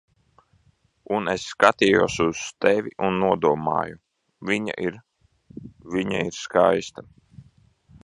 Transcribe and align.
Un 1.17 1.33
es 1.33 1.45
skatījos 1.49 2.15
uz 2.25 2.41
tevi 2.67 2.95
un 3.09 3.21
nodomāju: 3.25 4.01
"Viņa 4.53 4.79
ir... 4.89 5.01
Viņa 5.97 6.27
ir 6.31 6.43
skaista." 6.45 7.11